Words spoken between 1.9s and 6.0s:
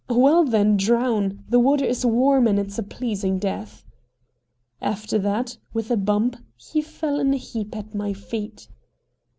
warm and it's a pleasing death." At that, with a